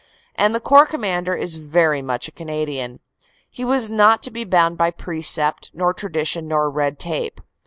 [0.33, 3.01] And the Corps Commander is very much a Canadian.
[3.51, 7.39] He was not to be bound by precept, nor tradition nor red tape.